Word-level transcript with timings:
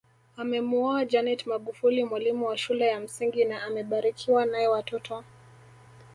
Amemuoa 0.37 1.05
Janet 1.05 1.45
Magufuli 1.45 2.03
mwalimu 2.03 2.45
wa 2.45 2.57
shule 2.57 2.85
ya 2.87 2.99
msingi 2.99 3.45
na 3.45 3.63
amebarikiwa 3.63 4.45
nae 4.45 4.67
watoto 4.67 5.23